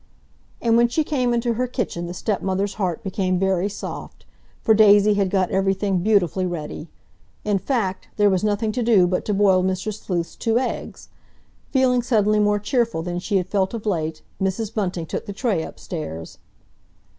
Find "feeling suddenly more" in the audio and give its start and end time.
11.69-12.57